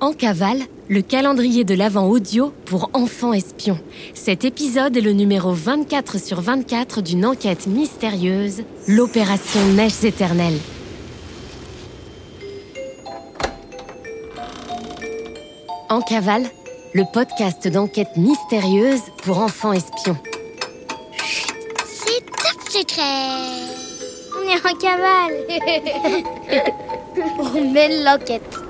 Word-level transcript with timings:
En 0.00 0.12
cavale, 0.12 0.60
le 0.88 1.02
calendrier 1.02 1.64
de 1.64 1.74
l'Avent 1.74 2.08
audio 2.08 2.52
pour 2.66 2.90
enfants 2.92 3.32
espions. 3.32 3.78
Cet 4.12 4.44
épisode 4.44 4.96
est 4.96 5.00
le 5.00 5.12
numéro 5.12 5.52
24 5.52 6.18
sur 6.18 6.40
24 6.40 7.00
d'une 7.00 7.24
enquête 7.24 7.66
mystérieuse, 7.66 8.64
l'opération 8.88 9.60
Neiges 9.74 10.04
éternelles. 10.04 10.58
En 15.88 16.00
cavale, 16.00 16.44
le 16.92 17.04
podcast 17.12 17.68
d'enquête 17.68 18.16
mystérieuse 18.16 19.02
pour 19.22 19.38
enfants 19.38 19.72
espions. 19.72 20.18
C'est 21.86 22.24
top 22.26 22.68
secret 22.68 23.30
On 24.36 24.48
est 24.48 24.60
en 24.66 24.76
cavale 24.76 25.34
On 27.54 27.72
mène 27.72 28.04
l'enquête 28.04 28.63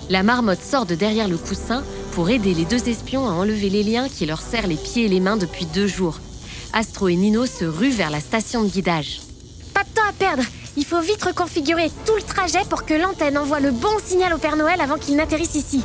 La 0.08 0.22
marmotte 0.22 0.62
sort 0.62 0.86
de 0.86 0.94
derrière 0.94 1.28
le 1.28 1.36
coussin 1.36 1.84
pour 2.12 2.30
aider 2.30 2.54
les 2.54 2.64
deux 2.64 2.88
espions 2.88 3.28
à 3.28 3.32
enlever 3.32 3.68
les 3.68 3.82
liens 3.82 4.08
qui 4.08 4.24
leur 4.24 4.40
serrent 4.40 4.68
les 4.68 4.76
pieds 4.76 5.04
et 5.04 5.08
les 5.08 5.20
mains 5.20 5.36
depuis 5.36 5.66
deux 5.66 5.86
jours. 5.86 6.18
Astro 6.72 7.08
et 7.08 7.16
Nino 7.16 7.44
se 7.44 7.66
ruent 7.66 7.90
vers 7.90 8.10
la 8.10 8.20
station 8.20 8.64
de 8.64 8.70
guidage. 8.70 9.20
Pas 9.74 9.84
de 9.84 9.88
temps 9.94 10.08
à 10.08 10.14
perdre 10.14 10.44
Il 10.78 10.86
faut 10.86 11.02
vite 11.02 11.22
reconfigurer 11.22 11.90
tout 12.06 12.16
le 12.16 12.22
trajet 12.22 12.64
pour 12.70 12.86
que 12.86 12.94
l'antenne 12.94 13.36
envoie 13.36 13.60
le 13.60 13.70
bon 13.70 13.98
signal 14.02 14.32
au 14.32 14.38
Père 14.38 14.56
Noël 14.56 14.80
avant 14.80 14.96
qu'il 14.96 15.16
n'atterrisse 15.16 15.56
ici. 15.56 15.82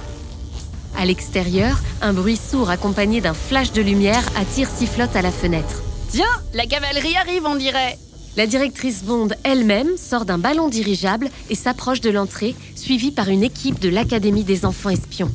À 1.02 1.06
l'extérieur, 1.06 1.80
un 2.04 2.14
bruit 2.14 2.38
sourd 2.38 2.70
accompagné 2.70 3.22
d'un 3.22 3.34
flash 3.34 3.72
de 3.72 3.82
lumière 3.82 4.24
attire 4.38 4.70
Sifflotte 4.70 5.16
à 5.16 5.24
la 5.24 5.32
fenêtre. 5.32 5.82
Tiens, 6.12 6.30
la 6.54 6.68
cavalerie 6.68 7.18
arrive, 7.18 7.44
on 7.48 7.56
dirait 7.56 7.98
La 8.38 8.46
directrice 8.46 9.04
Bond 9.04 9.30
elle-même 9.44 9.98
sort 9.98 10.26
d'un 10.26 10.38
ballon 10.38 10.68
dirigeable 10.70 11.32
et 11.50 11.56
s'approche 11.56 12.02
de 12.02 12.12
l'entrée, 12.12 12.54
suivie 12.76 13.10
par 13.10 13.30
une 13.30 13.42
équipe 13.42 13.80
de 13.80 13.90
l'Académie 13.90 14.44
des 14.44 14.64
enfants 14.64 14.92
espions. 14.92 15.32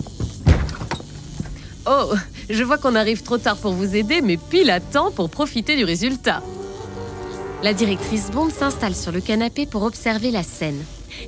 Oh, 1.84 2.12
je 2.48 2.62
vois 2.62 2.78
qu'on 2.78 2.94
arrive 2.94 3.24
trop 3.24 3.38
tard 3.38 3.56
pour 3.56 3.72
vous 3.72 3.96
aider, 3.96 4.20
mais 4.22 4.36
pile 4.36 4.70
à 4.70 4.78
temps 4.78 5.10
pour 5.10 5.30
profiter 5.30 5.74
du 5.74 5.82
résultat. 5.82 6.44
La 7.64 7.74
directrice 7.74 8.30
Bond 8.30 8.50
s'installe 8.50 8.94
sur 8.94 9.10
le 9.10 9.20
canapé 9.20 9.66
pour 9.66 9.82
observer 9.82 10.30
la 10.30 10.44
scène. 10.44 10.80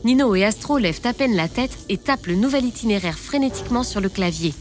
Nino 0.04 0.34
et 0.34 0.44
Astro 0.44 0.78
lèvent 0.78 1.00
à 1.04 1.12
peine 1.12 1.34
la 1.34 1.49
tête 1.49 1.76
et 1.88 1.99
tapent 1.99 2.26
le 2.26 2.34
nouvel 2.34 2.65
itinéraire 2.65 3.19
frénétiquement 3.19 3.82
sur 3.82 4.00
le 4.00 4.09
clavier. 4.09 4.54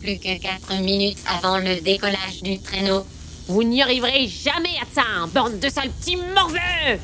Plus 0.00 0.18
que 0.18 0.38
4 0.40 0.82
minutes 0.82 1.18
avant 1.26 1.58
le 1.58 1.80
décollage 1.80 2.42
du 2.42 2.58
traîneau. 2.60 3.04
Vous 3.48 3.62
n'y 3.62 3.82
arriverez 3.82 4.26
jamais 4.26 4.76
à 4.82 4.86
ça, 4.92 5.02
bande 5.32 5.60
de 5.60 5.68
sales 5.68 5.90
petits 5.90 6.16
morveux 6.16 6.98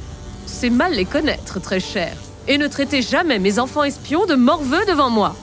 C'est 0.46 0.70
mal 0.70 0.92
les 0.92 1.04
connaître, 1.04 1.60
très 1.60 1.80
cher. 1.80 2.16
Et 2.48 2.58
ne 2.58 2.66
traitez 2.66 3.02
jamais 3.02 3.38
mes 3.38 3.58
enfants 3.58 3.84
espions 3.84 4.26
de 4.26 4.34
morveux 4.34 4.84
devant 4.86 5.10
moi. 5.10 5.36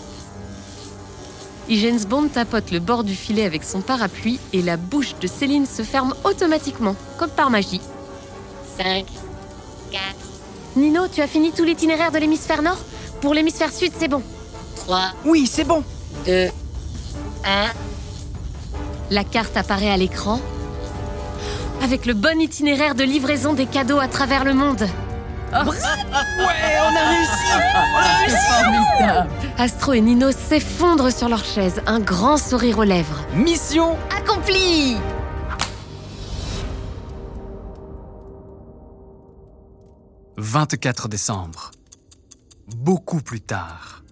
James 1.70 2.04
Bond 2.08 2.30
tapote 2.30 2.72
le 2.72 2.80
bord 2.80 3.04
du 3.04 3.16
filet 3.16 3.46
avec 3.46 3.64
son 3.64 3.82
parapluie 3.82 4.40
et 4.54 4.62
la 4.62 4.76
bouche 4.76 5.16
de 5.22 5.28
Céline 5.28 5.68
se 5.68 5.84
ferme 5.84 6.16
automatiquement, 6.24 6.96
comme 7.18 7.30
par 7.30 7.50
magie. 7.52 7.82
5, 8.78 9.06
4, 9.92 10.02
Nino, 10.80 11.08
tu 11.08 11.22
as 11.22 11.28
fini 11.28 11.52
tout 11.52 11.64
l'itinéraire 11.64 12.12
de 12.12 12.18
l'hémisphère 12.18 12.62
nord? 12.62 12.78
Pour 13.22 13.34
l'hémisphère 13.34 13.72
sud, 13.72 13.92
c'est 13.98 14.08
bon. 14.08 14.22
3, 14.78 15.12
Oui, 15.26 15.46
c'est 15.46 15.66
bon. 15.66 15.84
2, 16.26 16.48
1. 16.48 16.50
La 19.12 19.24
carte 19.24 19.58
apparaît 19.58 19.92
à 19.92 19.98
l'écran. 19.98 20.40
Avec 21.84 22.06
le 22.06 22.14
bon 22.14 22.40
itinéraire 22.40 22.96
de 22.96 23.04
livraison 23.04 23.54
des 23.54 23.66
cadeaux 23.66 24.00
à 24.00 24.08
travers 24.08 24.44
le 24.44 24.54
monde. 24.54 24.88
Ouais, 25.52 25.58
on 25.58 26.96
a 26.96 27.10
réussi 27.10 27.50
On 27.76 27.98
a 27.98 28.18
réussi. 28.20 29.30
Astro 29.58 29.94
et 29.94 30.02
Nino 30.02 30.32
s'effondrent 30.32 31.12
sur 31.12 31.28
leur 31.28 31.44
chaise, 31.44 31.82
un 31.88 32.00
grand 32.00 32.38
sourire 32.38 32.78
aux 32.80 32.84
lèvres. 32.84 33.22
Mission 33.34 33.98
Accompli 34.16 34.98
24 40.40 41.10
décembre. 41.10 41.72
Beaucoup 42.74 43.22
plus 43.22 43.42
tard. 43.42 44.04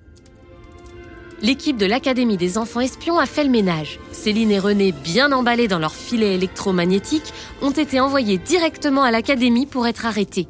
L'équipe 1.42 1.78
de 1.78 1.86
l'Académie 1.86 2.36
des 2.36 2.58
enfants 2.58 2.82
espions 2.82 3.18
a 3.18 3.26
fait 3.26 3.46
le 3.46 3.50
ménage. 3.50 3.98
Céline 4.12 4.52
et 4.52 4.60
René, 4.60 4.92
bien 4.92 5.32
emballés 5.32 5.70
dans 5.70 5.80
leur 5.80 5.96
filet 5.96 6.36
électromagnétique, 6.36 7.34
ont 7.62 7.72
été 7.72 8.02
envoyés 8.02 8.38
directement 8.40 9.04
à 9.04 9.12
l'Académie 9.12 9.66
pour 9.66 9.88
être 9.88 10.06
arrêtés. 10.06 10.50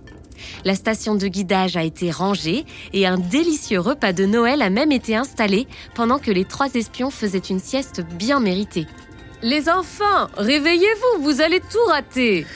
La 0.65 0.73
station 0.73 1.13
de 1.13 1.27
guidage 1.27 1.77
a 1.77 1.83
été 1.83 2.09
rangée 2.09 2.65
et 2.93 3.05
un 3.05 3.17
délicieux 3.17 3.79
repas 3.79 4.13
de 4.13 4.25
Noël 4.25 4.63
a 4.63 4.71
même 4.71 4.91
été 4.91 5.15
installé 5.15 5.67
pendant 5.93 6.17
que 6.17 6.31
les 6.31 6.45
trois 6.45 6.73
espions 6.73 7.11
faisaient 7.11 7.37
une 7.37 7.59
sieste 7.59 8.01
bien 8.01 8.39
méritée. 8.39 8.87
Les 9.43 9.69
enfants, 9.69 10.27
réveillez-vous, 10.37 11.21
vous 11.21 11.41
allez 11.41 11.59
tout 11.59 11.85
rater. 11.87 12.47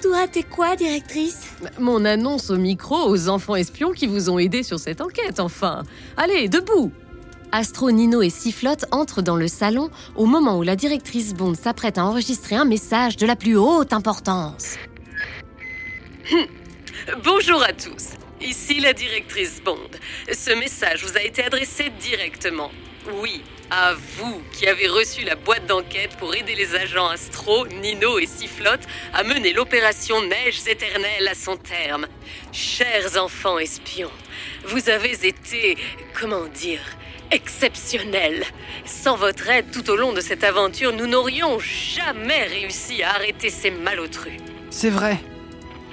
Tout 0.00 0.12
raté 0.12 0.44
quoi, 0.44 0.76
directrice? 0.76 1.43
Mon 1.78 2.04
annonce 2.04 2.50
au 2.50 2.56
micro 2.56 3.08
aux 3.08 3.28
enfants 3.28 3.56
espions 3.56 3.92
qui 3.92 4.06
vous 4.06 4.30
ont 4.30 4.38
aidé 4.38 4.62
sur 4.62 4.78
cette 4.78 5.00
enquête, 5.00 5.40
enfin. 5.40 5.82
Allez, 6.16 6.48
debout 6.48 6.92
Astro, 7.52 7.92
Nino 7.92 8.20
et 8.20 8.30
Sifflotte 8.30 8.84
entrent 8.90 9.22
dans 9.22 9.36
le 9.36 9.46
salon 9.46 9.90
au 10.16 10.26
moment 10.26 10.58
où 10.58 10.62
la 10.62 10.74
directrice 10.74 11.34
Bond 11.34 11.54
s'apprête 11.54 11.98
à 11.98 12.04
enregistrer 12.04 12.56
un 12.56 12.64
message 12.64 13.16
de 13.16 13.26
la 13.26 13.36
plus 13.36 13.56
haute 13.56 13.92
importance. 13.92 14.76
Bonjour 17.24 17.62
à 17.62 17.72
tous. 17.72 18.14
Ici 18.40 18.80
la 18.80 18.92
directrice 18.92 19.62
Bond. 19.64 19.78
Ce 20.32 20.50
message 20.58 21.04
vous 21.04 21.16
a 21.16 21.22
été 21.22 21.44
adressé 21.44 21.92
directement. 22.00 22.70
Oui, 23.12 23.42
à 23.70 23.92
vous 24.16 24.42
qui 24.52 24.66
avez 24.66 24.86
reçu 24.86 25.24
la 25.24 25.34
boîte 25.34 25.66
d'enquête 25.66 26.16
pour 26.18 26.34
aider 26.34 26.54
les 26.54 26.74
agents 26.74 27.08
Astro, 27.08 27.66
Nino 27.66 28.18
et 28.18 28.26
Sifflotte 28.26 28.86
à 29.12 29.22
mener 29.24 29.52
l'opération 29.52 30.22
Neiges 30.22 30.66
éternelle 30.66 31.28
à 31.28 31.34
son 31.34 31.56
terme. 31.56 32.06
Chers 32.50 33.22
enfants 33.22 33.58
espions, 33.58 34.10
vous 34.64 34.88
avez 34.88 35.12
été, 35.26 35.76
comment 36.18 36.46
dire, 36.46 36.80
exceptionnel. 37.30 38.44
Sans 38.86 39.16
votre 39.16 39.50
aide 39.50 39.70
tout 39.70 39.90
au 39.90 39.96
long 39.96 40.14
de 40.14 40.22
cette 40.22 40.44
aventure, 40.44 40.92
nous 40.92 41.06
n'aurions 41.06 41.58
jamais 41.58 42.44
réussi 42.44 43.02
à 43.02 43.10
arrêter 43.10 43.50
ces 43.50 43.70
malotrus. 43.70 44.40
C'est 44.70 44.90
vrai. 44.90 45.18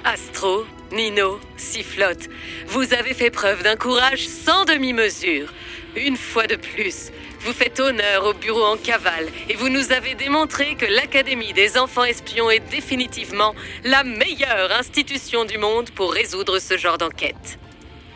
Astro, 0.04 0.64
Nino, 0.92 1.38
Sifflotte, 1.58 2.28
vous 2.68 2.94
avez 2.94 3.12
fait 3.12 3.30
preuve 3.30 3.62
d'un 3.62 3.76
courage 3.76 4.26
sans 4.26 4.64
demi-mesure. 4.64 5.52
Une 5.94 6.16
fois 6.16 6.46
de 6.46 6.56
plus, 6.56 7.10
vous 7.40 7.52
faites 7.52 7.78
honneur 7.78 8.24
au 8.24 8.32
bureau 8.32 8.64
en 8.64 8.78
cavale 8.78 9.28
et 9.50 9.54
vous 9.54 9.68
nous 9.68 9.92
avez 9.92 10.14
démontré 10.14 10.74
que 10.74 10.86
l'Académie 10.86 11.52
des 11.52 11.76
enfants 11.76 12.04
espions 12.04 12.50
est 12.50 12.66
définitivement 12.70 13.54
la 13.84 14.02
meilleure 14.02 14.72
institution 14.72 15.44
du 15.44 15.58
monde 15.58 15.90
pour 15.90 16.14
résoudre 16.14 16.58
ce 16.58 16.78
genre 16.78 16.96
d'enquête. 16.96 17.58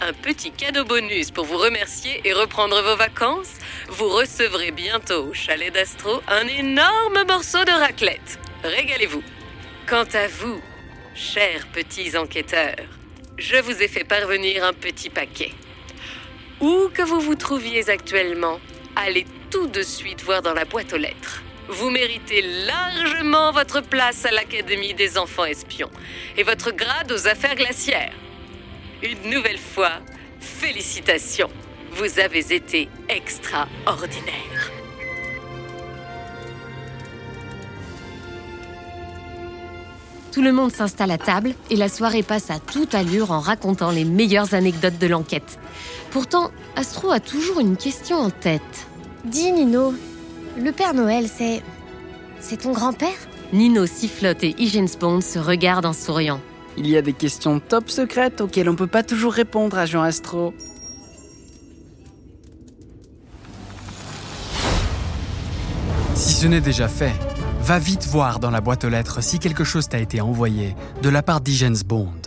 Un 0.01 0.15
petit 0.15 0.53
cadeau 0.53 0.85
bonus 0.85 1.31
pour 1.31 1.45
vous 1.45 1.59
remercier 1.59 2.21
et 2.25 2.33
reprendre 2.33 2.83
vos 2.83 2.97
vacances. 2.97 3.55
Vous 3.89 4.09
recevrez 4.09 4.71
bientôt 4.71 5.27
au 5.27 5.35
chalet 5.35 5.73
d'Astro 5.73 6.23
un 6.29 6.47
énorme 6.47 7.25
morceau 7.29 7.63
de 7.65 7.73
raclette. 7.73 8.39
Régalez-vous. 8.63 9.23
Quant 9.87 10.09
à 10.15 10.29
vous, 10.29 10.61
chers 11.15 11.67
petits 11.69 12.17
enquêteurs, 12.17 12.87
je 13.37 13.57
vous 13.57 13.83
ai 13.83 13.89
fait 13.89 14.05
parvenir 14.05 14.65
un 14.65 14.73
petit 14.73 15.11
paquet. 15.11 15.53
Où 16.61 16.89
que 16.93 17.03
vous 17.03 17.21
vous 17.21 17.35
trouviez 17.35 17.91
actuellement, 17.91 18.61
allez 18.95 19.27
tout 19.51 19.67
de 19.67 19.83
suite 19.83 20.23
voir 20.23 20.41
dans 20.41 20.55
la 20.55 20.65
boîte 20.65 20.93
aux 20.95 20.99
lettres. 20.99 21.43
Vous 21.69 21.91
méritez 21.91 22.43
largement 22.65 23.53
votre 23.53 23.83
place 23.83 24.25
à 24.25 24.31
l'Académie 24.31 24.95
des 24.95 25.19
enfants 25.19 25.45
espions 25.45 25.91
et 26.37 26.45
votre 26.45 26.71
grade 26.71 27.13
aux 27.13 27.29
affaires 27.29 27.57
glaciaires. 27.57 28.15
Une 29.03 29.31
nouvelle 29.31 29.59
fois, 29.59 30.01
félicitations. 30.41 31.51
Vous 31.93 32.19
avez 32.21 32.55
été 32.55 32.89
extraordinaire. 33.09 34.56
Tout 40.37 40.43
le 40.43 40.53
monde 40.53 40.71
s'installe 40.71 41.13
à 41.13 41.17
table 41.17 41.55
et 41.71 41.77
la 41.77 41.89
soirée 41.89 42.23
passe 42.23 42.51
à 42.51 42.59
toute 42.59 42.95
allure 42.95 43.31
en 43.31 43.41
racontant 43.41 43.91
les 43.91 44.05
meilleures 44.05 44.53
anecdotes 44.53 44.99
de 44.99 45.07
l'enquête. 45.07 45.59
Pourtant, 46.11 46.51
Astro 46.77 47.11
a 47.11 47.21
toujours 47.21 47.59
une 47.59 47.79
question 47.79 48.19
en 48.19 48.29
tête. 48.29 48.87
Dis 49.25 49.51
Nino, 49.51 49.95
le 50.59 50.73
Père 50.73 50.93
Noël, 50.93 51.27
c'est. 51.27 51.63
C'est 52.39 52.59
ton 52.59 52.73
grand-père? 52.73 53.17
Nino 53.55 53.87
sifflote 53.87 54.45
et 54.45 54.55
Bond 55.01 55.23
se 55.23 55.39
regardent 55.39 55.87
en 55.87 55.95
souriant. 55.95 56.43
Il 56.77 56.87
y 56.87 56.99
a 56.99 57.01
des 57.01 57.15
questions 57.15 57.59
top 57.59 57.89
secrètes 57.89 58.43
auxquelles 58.43 58.69
on 58.69 58.77
peut 58.77 58.87
pas 58.87 59.03
toujours 59.03 59.33
répondre, 59.33 59.79
agent 59.79 60.03
Astro. 60.03 60.53
Si 66.15 66.35
ce 66.35 66.47
n'est 66.47 66.61
déjà 66.61 66.89
fait, 66.89 67.15
va 67.67 67.81
vite 67.81 68.07
voir 68.07 68.39
dans 68.39 68.53
la 68.53 68.61
boîte 68.61 68.85
aux 68.85 68.89
lettres 68.89 69.25
si 69.25 69.41
quelque 69.41 69.65
chose 69.65 69.89
t'a 69.89 69.99
été 69.99 70.21
envoyé 70.21 70.77
de 71.03 71.09
la 71.09 71.21
part 71.21 71.41
d'Igens 71.41 71.83
Bond. 71.85 72.23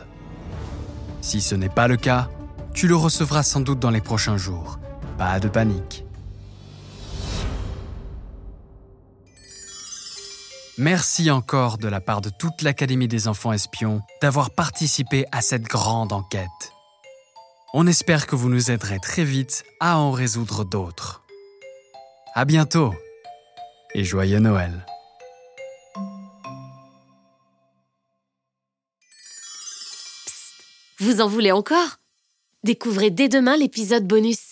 Si 1.21 1.39
ce 1.39 1.55
n'est 1.55 1.69
pas 1.69 1.87
le 1.87 1.95
cas, 1.95 2.27
tu 2.73 2.89
le 2.89 2.95
recevras 2.97 3.43
sans 3.43 3.61
doute 3.61 3.79
dans 3.79 3.89
les 3.89 4.01
prochains 4.01 4.35
jours. 4.35 4.79
Pas 5.17 5.39
de 5.39 5.47
panique. 5.47 6.03
Merci 10.77 11.31
encore 11.31 11.77
de 11.77 11.87
la 11.87 12.01
part 12.01 12.19
de 12.19 12.31
toute 12.37 12.61
l'Académie 12.61 13.07
des 13.07 13.29
enfants 13.29 13.53
espions 13.53 14.01
d'avoir 14.21 14.51
participé 14.51 15.25
à 15.31 15.39
cette 15.39 15.63
grande 15.63 16.11
enquête. 16.11 16.73
On 17.73 17.87
espère 17.87 18.27
que 18.27 18.35
vous 18.35 18.49
nous 18.49 18.71
aiderez 18.71 18.99
très 18.99 19.23
vite 19.23 19.63
à 19.79 19.99
en 19.99 20.11
résoudre 20.11 20.65
d'autres. 20.65 21.23
À 22.35 22.43
bientôt 22.43 22.93
et 23.95 24.03
joyeux 24.03 24.39
Noël. 24.39 24.85
Vous 31.01 31.21
en 31.21 31.29
voulez 31.29 31.53
encore? 31.53 32.01
Découvrez 32.63 33.09
dès 33.09 33.29
demain 33.29 33.55
l'épisode 33.55 34.05
bonus. 34.05 34.48